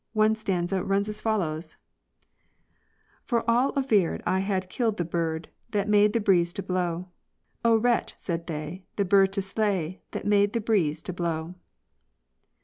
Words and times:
One 0.13 0.35
stanza 0.35 0.83
runs 0.83 1.09
as 1.09 1.21
follows: 1.21 1.77
For 3.23 3.47
all 3.47 3.69
averred 3.75 4.23
I 4.25 4.39
had 4.39 4.67
killed 4.67 4.97
the 4.97 5.05
bird 5.05 5.49
That 5.69 5.87
made 5.87 6.13
the 6.13 6.19
breeze 6.19 6.51
to 6.53 6.63
blow. 6.63 7.09
Oh, 7.63 7.75
wretch! 7.77 8.15
said 8.17 8.47
they, 8.47 8.83
the 8.95 9.05
bird 9.05 9.31
to 9.33 9.43
slay 9.43 10.01
That 10.09 10.25
made 10.25 10.53
the 10.53 10.59
breeze 10.59 11.03
to 11.03 11.13
blow. 11.13 11.53